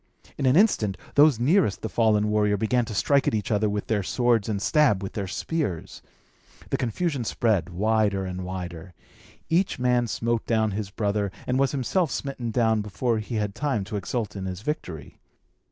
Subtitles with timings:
[0.35, 3.85] In an instant, those nearest the fallen warrior began to strike at one another with
[3.85, 6.01] their swords and stab with their spears.
[6.71, 8.95] The confusion spread wider and wider.
[9.47, 13.83] Each man smote down his brother, and was himself smitten down before he had time
[13.83, 15.19] to exult in his victory.